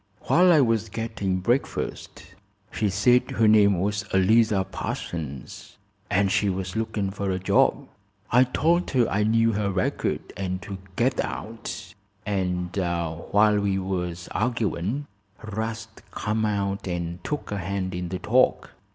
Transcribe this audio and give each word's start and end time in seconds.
"While 0.21 0.51
I 0.51 0.61
was 0.61 0.89
gettin' 0.89 1.41
breakfast. 1.41 2.33
She 2.71 2.89
said 2.89 3.29
her 3.29 3.47
name 3.47 3.79
was 3.79 4.03
Eliza 4.11 4.63
Parsons, 4.63 5.77
an' 6.09 6.29
she 6.29 6.49
was 6.49 6.75
looking 6.75 7.11
fer 7.11 7.29
a 7.29 7.37
job. 7.37 7.87
I 8.31 8.45
told 8.45 8.89
her 8.89 9.07
I 9.07 9.21
knew 9.21 9.51
her 9.51 9.69
record 9.69 10.33
an' 10.35 10.57
to 10.65 10.79
get 10.95 11.23
out, 11.23 11.93
and 12.25 12.75
while 12.77 13.59
we 13.59 13.77
was 13.77 14.27
arguin' 14.31 15.05
'Rast 15.43 16.01
come 16.09 16.45
out 16.45 16.87
and 16.87 17.23
took 17.23 17.51
a 17.51 17.59
hand 17.59 17.93
in 17.93 18.09
the 18.09 18.17
talk. 18.17 18.71